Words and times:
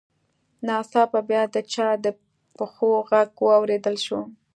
ناڅاپه 0.67 1.19
بیا 1.29 1.43
د 1.53 1.57
چا 1.73 1.87
د 2.03 2.07
پښو 2.57 2.89
غږ 3.09 3.31
واورېدل 3.47 3.95
شو 4.05 4.19